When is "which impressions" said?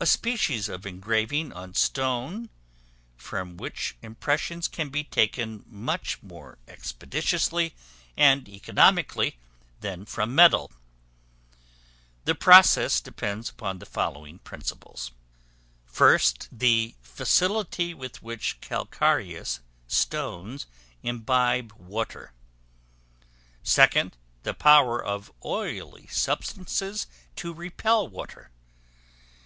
3.56-4.68